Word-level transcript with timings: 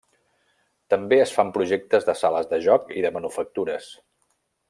També 0.93 1.19
es 1.25 1.33
fan 1.35 1.51
projectes 1.57 2.09
de 2.09 2.17
sales 2.23 2.49
de 2.55 2.59
joc 2.69 2.91
i 3.01 3.05
de 3.07 3.13
manufactures. 3.19 3.93